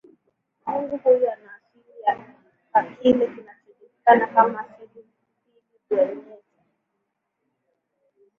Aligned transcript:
Mungu 0.65 0.97
huyu 0.97 1.31
ana 1.31 1.53
asili 1.53 2.01
ya 2.07 2.95
kile 2.95 3.27
kinachojulikana 3.27 4.27
kama 4.27 4.59
asili 4.59 5.05
mbili 5.05 5.11
duel 5.89 6.15
nature 6.15 6.41